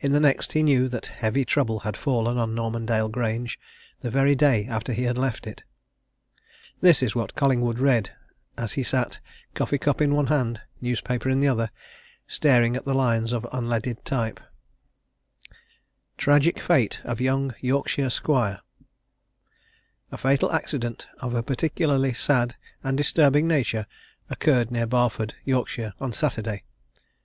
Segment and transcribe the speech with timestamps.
[0.00, 3.56] In the next he knew that heavy trouble had fallen on Normandale Grange,
[4.00, 5.62] the very day after he had left it.
[6.80, 8.10] This is what Collingwood read
[8.58, 9.20] as he sat,
[9.54, 11.70] coffee cup in one hand, newspaper in the other
[12.26, 14.40] staring at the lines of unleaded type:
[16.18, 18.60] TRAGIC FATE OF YOUNG YORKSHIRE SQUIRE
[20.10, 23.86] "A fatal accident, of a particularly sad and disturbing nature,
[24.28, 26.64] occurred near Barford, Yorkshire, on Saturday.